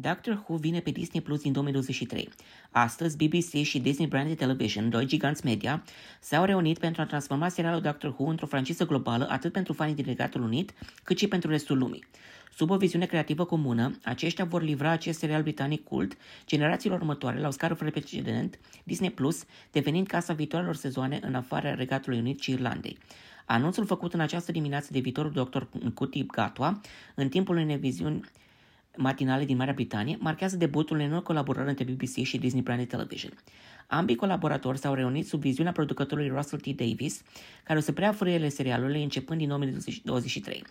Doctor 0.00 0.44
Who 0.46 0.56
vine 0.56 0.80
pe 0.80 0.90
Disney 0.90 1.22
Plus 1.22 1.40
din 1.40 1.52
2023. 1.52 2.28
Astăzi, 2.70 3.16
BBC 3.16 3.62
și 3.62 3.80
Disney 3.80 4.06
Branded 4.06 4.36
Television, 4.36 4.90
doi 4.90 5.06
giganți 5.06 5.44
media, 5.44 5.82
s-au 6.20 6.44
reunit 6.44 6.78
pentru 6.78 7.02
a 7.02 7.04
transforma 7.06 7.48
serialul 7.48 7.80
Doctor 7.80 8.10
Who 8.10 8.24
într-o 8.24 8.46
franciză 8.46 8.86
globală 8.86 9.26
atât 9.30 9.52
pentru 9.52 9.72
fanii 9.72 9.94
din 9.94 10.04
Regatul 10.04 10.42
Unit, 10.42 10.72
cât 11.02 11.18
și 11.18 11.28
pentru 11.28 11.50
restul 11.50 11.78
lumii. 11.78 12.04
Sub 12.56 12.70
o 12.70 12.76
viziune 12.76 13.06
creativă 13.06 13.44
comună, 13.44 13.98
aceștia 14.04 14.44
vor 14.44 14.62
livra 14.62 14.90
acest 14.90 15.18
serial 15.18 15.42
britanic 15.42 15.84
cult 15.84 16.16
generațiilor 16.46 16.98
următoare 16.98 17.40
la 17.40 17.48
o 17.48 17.50
scară 17.50 17.74
fără 17.74 17.90
precedent, 17.90 18.58
Disney 18.84 19.10
Plus 19.10 19.44
devenind 19.72 20.06
casa 20.06 20.32
viitoarelor 20.32 20.74
sezoane 20.74 21.18
în 21.22 21.34
afara 21.34 21.74
Regatului 21.74 22.18
Unit 22.18 22.40
și 22.40 22.50
Irlandei. 22.50 22.98
Anunțul 23.44 23.86
făcut 23.86 24.14
în 24.14 24.20
această 24.20 24.52
dimineață 24.52 24.88
de 24.92 24.98
viitorul 24.98 25.30
doctor 25.30 25.68
Nkuti 25.84 26.26
Gatwa, 26.26 26.80
în 27.14 27.28
timpul 27.28 27.56
unei 27.56 27.76
viziuni 27.76 28.20
matinale 29.00 29.44
din 29.44 29.56
Marea 29.56 29.72
Britanie, 29.72 30.16
marchează 30.20 30.56
debutul 30.56 30.96
unei 30.96 31.08
noi 31.08 31.22
colaborări 31.22 31.68
între 31.68 31.84
BBC 31.84 32.24
și 32.24 32.38
Disney 32.38 32.62
Branded 32.62 32.88
Television. 32.88 33.32
Ambii 33.86 34.16
colaboratori 34.16 34.78
s-au 34.78 34.94
reunit 34.94 35.26
sub 35.26 35.40
viziunea 35.40 35.72
producătorului 35.72 36.30
Russell 36.30 36.60
T. 36.60 36.66
Davis, 36.66 37.22
care 37.64 37.78
o 37.78 37.82
să 37.82 37.92
preia 37.92 38.12
frâiele 38.12 38.48
serialului 38.48 39.02
începând 39.02 39.38
din 39.38 39.48
2023. 39.48 40.62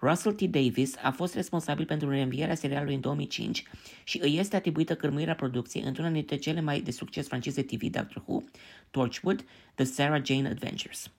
Russell 0.00 0.34
T. 0.34 0.42
Davis 0.42 0.94
a 1.02 1.10
fost 1.10 1.34
responsabil 1.34 1.84
pentru 1.84 2.08
reînvierea 2.08 2.54
serialului 2.54 2.94
în 2.94 3.00
2005 3.00 3.62
și 4.04 4.18
îi 4.22 4.38
este 4.38 4.56
atribuită 4.56 4.94
cârmuirea 4.94 5.34
producției 5.34 5.82
într-una 5.82 6.10
dintre 6.10 6.36
cele 6.36 6.60
mai 6.60 6.80
de 6.80 6.90
succes 6.90 7.26
francize 7.26 7.62
TV 7.62 7.82
Doctor 7.82 8.22
Who, 8.26 8.42
Torchwood, 8.90 9.44
The 9.74 9.84
Sarah 9.84 10.24
Jane 10.24 10.48
Adventures. 10.48 11.10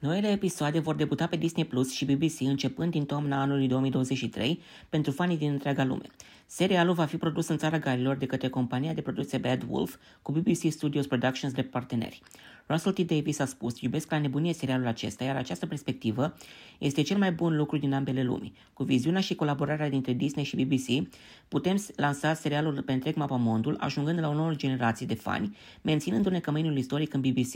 Noile 0.00 0.30
episoade 0.30 0.78
vor 0.78 0.94
debuta 0.94 1.26
pe 1.26 1.36
Disney 1.36 1.64
Plus 1.64 1.92
și 1.92 2.04
BBC 2.04 2.40
începând 2.40 2.90
din 2.90 3.04
toamna 3.04 3.40
anului 3.40 3.68
2023 3.68 4.60
pentru 4.88 5.12
fanii 5.12 5.36
din 5.36 5.50
întreaga 5.50 5.84
lume. 5.84 6.06
Serialul 6.46 6.94
va 6.94 7.04
fi 7.04 7.16
produs 7.16 7.48
în 7.48 7.58
țara 7.58 7.78
Galilor 7.78 8.16
de 8.16 8.26
către 8.26 8.48
compania 8.48 8.92
de 8.92 9.00
producție 9.00 9.38
Bad 9.38 9.64
Wolf 9.68 9.96
cu 10.22 10.32
BBC 10.32 10.70
Studios 10.70 11.06
Productions 11.06 11.54
de 11.54 11.62
parteneri. 11.62 12.20
Russell 12.68 12.94
T. 12.94 13.00
Davis 13.00 13.38
a 13.38 13.44
spus, 13.44 13.80
iubesc 13.80 14.10
la 14.10 14.18
nebunie 14.18 14.52
serialul 14.52 14.86
acesta, 14.86 15.24
iar 15.24 15.36
această 15.36 15.66
perspectivă 15.66 16.36
este 16.78 17.02
cel 17.02 17.18
mai 17.18 17.32
bun 17.32 17.56
lucru 17.56 17.76
din 17.76 17.92
ambele 17.92 18.22
lumi. 18.22 18.52
Cu 18.72 18.82
viziunea 18.82 19.20
și 19.20 19.34
colaborarea 19.34 19.88
dintre 19.88 20.12
Disney 20.12 20.44
și 20.44 20.56
BBC, 20.56 21.08
putem 21.48 21.84
lansa 21.96 22.34
serialul 22.34 22.82
pe 22.82 22.92
întreg 22.92 23.14
mapamondul, 23.14 23.76
ajungând 23.80 24.18
la 24.18 24.28
o 24.28 24.34
nouă 24.34 24.52
generație 24.54 25.06
de 25.06 25.14
fani, 25.14 25.56
menținându-ne 25.82 26.38
căminul 26.38 26.76
istoric 26.76 27.14
în 27.14 27.20
BBC. 27.20 27.54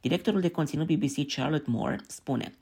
Directorul 0.00 0.40
de 0.40 0.48
conținut 0.48 0.86
BBC 0.86 1.32
Charlotte 1.34 1.70
Moore 1.70 2.00
spune 2.06 2.52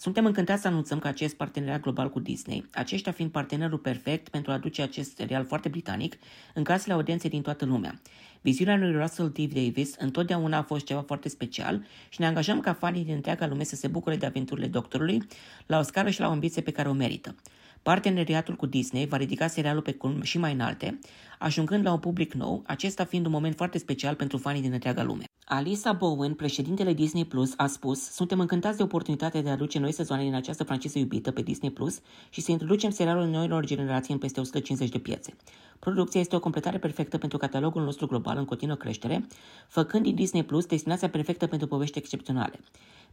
suntem 0.00 0.24
încântați 0.24 0.62
să 0.62 0.68
anunțăm 0.68 0.98
că 0.98 1.08
acest 1.08 1.34
parteneriat 1.34 1.80
global 1.80 2.10
cu 2.10 2.20
Disney, 2.20 2.68
aceștia 2.72 3.12
fiind 3.12 3.30
partenerul 3.30 3.78
perfect 3.78 4.28
pentru 4.28 4.50
a 4.50 4.54
aduce 4.54 4.82
acest 4.82 5.16
serial 5.16 5.44
foarte 5.44 5.68
britanic 5.68 6.16
în 6.54 6.64
casele 6.64 6.94
audienței 6.94 7.30
din 7.30 7.42
toată 7.42 7.64
lumea. 7.64 8.00
Viziunea 8.40 8.76
lui 8.76 8.92
Russell 8.92 9.28
T. 9.28 9.38
Davis 9.38 9.94
întotdeauna 9.98 10.56
a 10.56 10.62
fost 10.62 10.84
ceva 10.84 11.00
foarte 11.00 11.28
special 11.28 11.84
și 12.08 12.20
ne 12.20 12.26
angajăm 12.26 12.60
ca 12.60 12.72
fanii 12.72 13.04
din 13.04 13.14
întreaga 13.14 13.46
lume 13.46 13.64
să 13.64 13.74
se 13.74 13.88
bucure 13.88 14.16
de 14.16 14.26
aventurile 14.26 14.66
doctorului 14.66 15.22
la 15.66 15.78
o 15.78 15.82
scară 15.82 16.10
și 16.10 16.20
la 16.20 16.28
o 16.28 16.30
ambiție 16.30 16.62
pe 16.62 16.70
care 16.70 16.88
o 16.88 16.92
merită. 16.92 17.34
Parteneriatul 17.82 18.56
cu 18.56 18.66
Disney 18.66 19.06
va 19.06 19.16
ridica 19.16 19.46
serialul 19.46 19.82
pe 19.82 19.92
culmi 19.92 20.24
și 20.24 20.38
mai 20.38 20.52
înalte, 20.52 20.98
ajungând 21.38 21.84
la 21.84 21.92
un 21.92 21.98
public 21.98 22.32
nou, 22.32 22.62
acesta 22.66 23.04
fiind 23.04 23.26
un 23.26 23.32
moment 23.32 23.56
foarte 23.56 23.78
special 23.78 24.14
pentru 24.14 24.38
fanii 24.38 24.62
din 24.62 24.72
întreaga 24.72 25.02
lume. 25.02 25.27
Alisa 25.50 25.92
Bowen, 25.92 26.34
președintele 26.34 26.92
Disney 26.92 27.24
Plus, 27.24 27.52
a 27.56 27.66
spus 27.66 28.10
Suntem 28.10 28.40
încântați 28.40 28.76
de 28.76 28.82
oportunitatea 28.82 29.42
de 29.42 29.48
a 29.48 29.52
aduce 29.52 29.78
noi 29.78 29.92
sezoane 29.92 30.22
din 30.22 30.34
această 30.34 30.64
franciză 30.64 30.98
iubită 30.98 31.30
pe 31.30 31.42
Disney 31.42 31.70
Plus 31.70 32.00
și 32.30 32.40
să 32.40 32.50
introducem 32.50 32.90
serialul 32.90 33.26
noilor 33.26 33.64
generații 33.64 34.12
în 34.12 34.18
peste 34.18 34.40
150 34.40 34.88
de 34.88 34.98
piețe. 34.98 35.36
Producția 35.78 36.20
este 36.20 36.36
o 36.36 36.40
completare 36.40 36.78
perfectă 36.78 37.18
pentru 37.18 37.38
catalogul 37.38 37.82
nostru 37.82 38.06
global 38.06 38.36
în 38.36 38.44
continuă 38.44 38.76
creștere, 38.76 39.26
făcând 39.68 40.02
din 40.02 40.14
Disney 40.14 40.44
Plus 40.44 40.66
destinația 40.66 41.08
perfectă 41.08 41.46
pentru 41.46 41.68
povești 41.68 41.98
excepționale. 41.98 42.60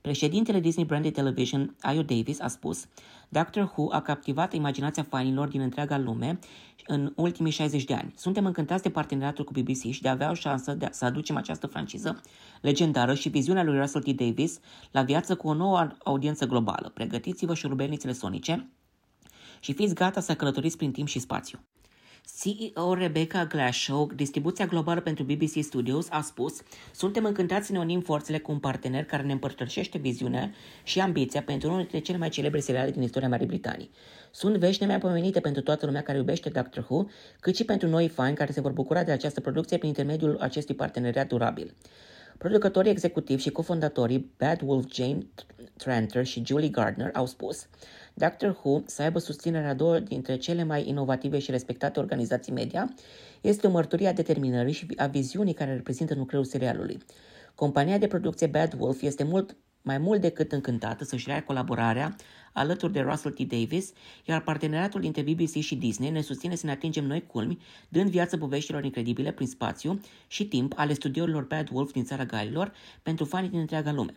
Președintele 0.06 0.60
Disney 0.60 0.86
Branded 0.86 1.14
Television, 1.14 1.76
Ayo 1.82 2.02
Davis, 2.02 2.40
a 2.40 2.48
spus 2.48 2.86
Doctor 3.30 3.64
Who 3.64 3.88
a 3.92 4.02
captivat 4.02 4.54
imaginația 4.54 5.04
fanilor 5.04 5.48
din 5.48 5.62
întreaga 5.62 5.98
lume 5.98 6.40
în 6.88 7.14
ultimii 7.16 7.52
60 7.52 7.84
de 7.84 7.94
ani. 7.94 8.14
Suntem 8.16 8.46
încântați 8.46 8.84
de 8.84 8.90
parteneriatul 8.90 9.44
cu 9.46 9.52
BBC 9.52 9.92
și 9.92 10.02
de 10.02 10.08
a 10.08 10.12
avea 10.12 10.30
o 10.30 10.34
șansă 10.34 10.74
de 10.74 10.86
a, 10.86 10.92
să 10.92 11.06
aducem 11.06 11.36
această 11.36 11.68
franciză 11.68 12.22
legendară 12.62 13.14
și 13.14 13.30
viziunea 13.30 13.64
lui 13.64 13.80
Russell 13.80 14.04
T. 14.04 14.12
Davis 14.12 14.60
la 14.92 15.02
viață 15.02 15.36
cu 15.36 15.48
o 15.48 15.54
nouă 15.54 15.88
audiență 16.04 16.46
globală. 16.46 16.92
Pregătiți-vă 16.94 17.54
șurubelnițele 17.54 18.14
sonice 18.14 18.70
și 19.60 19.74
fiți 19.74 19.96
gata 19.96 20.20
să 20.20 20.36
călătoriți 20.36 20.78
prin 20.78 20.92
timp 20.92 21.08
și 21.08 21.20
spațiu. 21.20 21.60
CEO 22.42 22.94
Rebecca 22.94 23.46
Glashow, 23.46 24.12
distribuția 24.16 24.66
globală 24.66 25.02
pentru 25.02 25.24
BBC 25.24 25.64
Studios, 25.64 26.08
a 26.10 26.22
spus 26.22 26.62
Suntem 26.94 27.26
încântați 27.26 27.66
să 27.66 27.72
ne 27.72 27.80
unim 27.80 28.02
forțele 28.02 28.40
cu 28.40 28.52
un 28.52 28.60
partener 28.60 29.04
care 29.04 29.24
ne 29.24 29.32
împărtășește 29.32 29.98
viziunea 29.98 30.52
și 30.84 31.00
ambiția 31.00 31.42
pentru 31.42 31.68
unul 31.68 31.80
dintre 31.80 32.00
cele 32.00 32.18
mai 32.18 32.30
celebre 32.30 32.60
seriale 32.60 32.92
din 32.92 33.02
istoria 33.02 33.30
Marii 33.30 33.46
Britanii. 33.46 33.90
Sunt 34.32 34.58
vești 34.58 34.82
nemaipomenite 34.82 35.40
pentru 35.40 35.62
toată 35.62 35.86
lumea 35.86 36.02
care 36.02 36.18
iubește 36.18 36.50
Doctor 36.50 36.86
Who, 36.90 37.06
cât 37.40 37.56
și 37.56 37.64
pentru 37.64 37.88
noi 37.88 38.08
fani 38.08 38.36
care 38.36 38.52
se 38.52 38.62
vor 38.62 38.72
bucura 38.72 39.04
de 39.04 39.12
această 39.12 39.42
producție 39.42 39.78
prin 39.78 39.90
intermediul 39.90 40.38
acestui 40.40 40.76
parteneriat 40.76 41.28
durabil. 41.28 41.74
Producătorii 42.38 42.92
executivi 42.92 43.42
și 43.42 43.50
cofondatorii 43.50 44.32
Bad 44.38 44.62
Wolf 44.62 44.86
Jane 44.94 45.18
Tranter 45.78 46.26
și 46.26 46.44
Julie 46.46 46.70
Gardner 46.70 47.10
au 47.14 47.26
spus 47.26 47.68
Doctor 48.14 48.50
Who 48.50 48.82
să 48.86 49.02
aibă 49.02 49.20
susținerea 49.20 49.74
două 49.74 50.00
dintre 50.00 50.38
cele 50.38 50.64
mai 50.64 50.88
inovative 50.88 51.40
și 51.40 51.52
respectate 51.52 52.00
organizații 52.00 52.54
media 52.54 52.94
este 53.42 53.68
o 53.68 53.70
mărturie 53.70 54.08
a 54.08 54.14
determinării 54.14 54.74
și 54.74 54.88
a 54.96 55.06
viziunii 55.06 55.54
care 55.54 55.74
reprezintă 55.74 56.14
nucleul 56.14 56.44
serialului. 56.44 56.98
Compania 57.56 57.98
de 57.98 58.08
producție 58.08 58.48
Bad 58.48 58.74
Wolf 58.78 59.02
este 59.02 59.24
mult 59.24 59.56
mai 59.82 59.98
mult 59.98 60.22
decât 60.22 60.52
încântată 60.52 61.04
să-și 61.04 61.28
rea 61.28 61.44
colaborarea 61.44 62.16
alături 62.56 62.94
de 62.94 63.00
Russell 63.00 63.34
T. 63.34 63.40
Davis, 63.40 63.92
iar 64.26 64.42
parteneriatul 64.42 65.02
dintre 65.02 65.22
BBC 65.22 65.60
și 65.60 65.76
Disney 65.76 66.10
ne 66.10 66.22
susține 66.22 66.56
să 66.56 66.66
ne 66.66 66.72
atingem 66.72 67.06
noi 67.06 67.26
culmi, 67.26 67.58
dând 67.90 68.10
viață 68.10 68.38
poveștilor 68.38 68.84
incredibile 68.84 69.32
prin 69.32 69.48
spațiu 69.48 70.02
și 70.28 70.46
timp 70.46 70.74
ale 70.76 70.94
studiourilor 70.94 71.44
Bad 71.44 71.70
Wolf 71.72 71.92
din 71.92 72.04
țara 72.04 72.26
Galilor 72.26 72.74
pentru 73.04 73.26
fanii 73.26 73.50
din 73.50 73.60
întreaga 73.60 73.92
lume. 73.92 74.14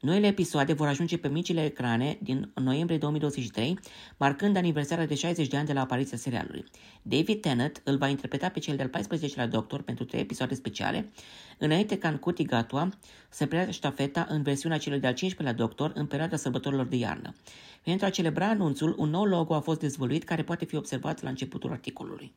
Noile 0.00 0.26
episoade 0.26 0.72
vor 0.72 0.86
ajunge 0.86 1.18
pe 1.18 1.28
micile 1.28 1.64
ecrane 1.64 2.18
din 2.22 2.52
noiembrie 2.54 2.98
2023, 2.98 3.78
marcând 4.16 4.56
aniversarea 4.56 5.06
de 5.06 5.14
60 5.14 5.48
de 5.48 5.56
ani 5.56 5.66
de 5.66 5.72
la 5.72 5.80
apariția 5.80 6.16
serialului. 6.16 6.64
David 7.02 7.40
Tennant 7.40 7.80
îl 7.84 7.96
va 7.96 8.08
interpreta 8.08 8.48
pe 8.48 8.58
cel 8.58 8.76
de-al 8.76 8.90
14-lea 8.90 9.48
Doctor 9.50 9.82
pentru 9.82 10.04
trei 10.04 10.20
episoade 10.20 10.54
speciale, 10.54 11.12
înainte 11.58 11.98
ca 11.98 12.10
Ncuti 12.10 12.42
Gatua 12.42 12.88
să 13.28 13.46
preia 13.46 13.70
ștafeta 13.70 14.26
în 14.28 14.42
versiunea 14.42 14.78
celui 14.78 15.00
de-al 15.00 15.14
15-lea 15.14 15.54
Doctor 15.54 15.92
în 15.94 16.06
perioada 16.06 16.36
sărbătorilor 16.36 16.86
de 16.86 16.96
iarnă. 16.96 17.34
Pentru 17.82 18.06
a 18.06 18.10
celebra 18.10 18.48
anunțul, 18.48 18.94
un 18.98 19.10
nou 19.10 19.24
logo 19.24 19.54
a 19.54 19.60
fost 19.60 19.80
dezvăluit 19.80 20.24
care 20.24 20.42
poate 20.42 20.64
fi 20.64 20.76
observat 20.76 21.22
la 21.22 21.28
începutul 21.28 21.70
articolului. 21.70 22.34